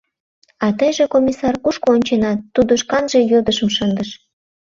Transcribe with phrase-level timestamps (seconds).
[0.65, 4.09] «А тыйже «комиссар» кушко онченат?»— тудо шканже йодышым шындыш.